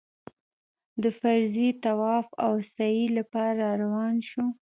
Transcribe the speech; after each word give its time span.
د 1.03 1.03
فرضي 1.19 1.69
طواف 1.85 2.27
او 2.45 2.53
سعيې 2.73 3.07
لپاره 3.17 3.57
راروان 3.69 4.15
شوو. 4.29 4.47